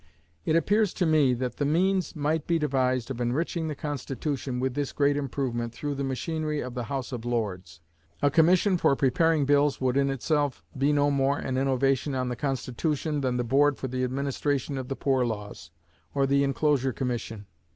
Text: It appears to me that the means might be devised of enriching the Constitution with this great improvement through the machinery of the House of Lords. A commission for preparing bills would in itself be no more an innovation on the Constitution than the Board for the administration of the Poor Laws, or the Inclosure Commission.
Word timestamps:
It 0.45 0.55
appears 0.55 0.95
to 0.95 1.05
me 1.05 1.35
that 1.35 1.57
the 1.57 1.63
means 1.63 2.15
might 2.15 2.47
be 2.47 2.57
devised 2.57 3.11
of 3.11 3.21
enriching 3.21 3.67
the 3.67 3.75
Constitution 3.75 4.59
with 4.59 4.73
this 4.73 4.91
great 4.93 5.15
improvement 5.15 5.73
through 5.73 5.93
the 5.93 6.03
machinery 6.03 6.59
of 6.59 6.73
the 6.73 6.85
House 6.85 7.11
of 7.11 7.23
Lords. 7.23 7.81
A 8.19 8.31
commission 8.31 8.77
for 8.79 8.95
preparing 8.95 9.45
bills 9.45 9.79
would 9.79 9.97
in 9.97 10.09
itself 10.09 10.63
be 10.75 10.91
no 10.91 11.11
more 11.11 11.37
an 11.37 11.55
innovation 11.55 12.15
on 12.15 12.29
the 12.29 12.35
Constitution 12.35 13.21
than 13.21 13.37
the 13.37 13.43
Board 13.43 13.77
for 13.77 13.87
the 13.87 14.03
administration 14.03 14.75
of 14.79 14.87
the 14.87 14.95
Poor 14.95 15.23
Laws, 15.23 15.69
or 16.15 16.25
the 16.25 16.43
Inclosure 16.43 16.93
Commission. 16.93 17.45